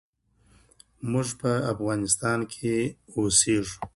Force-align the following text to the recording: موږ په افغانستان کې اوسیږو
موږ 1.11 1.27
په 1.39 1.51
افغانستان 1.73 2.39
کې 2.53 2.75
اوسیږو 3.15 3.75